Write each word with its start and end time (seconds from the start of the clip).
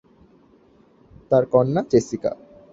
তার 1.31 1.43
কন্যা 1.53 1.81
জেসিকা। 1.91 2.31